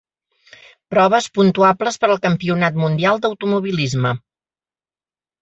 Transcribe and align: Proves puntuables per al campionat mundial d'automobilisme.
Proves 0.93 1.27
puntuables 1.35 1.99
per 2.05 2.09
al 2.15 2.21
campionat 2.23 2.81
mundial 2.85 3.23
d'automobilisme. 3.27 4.17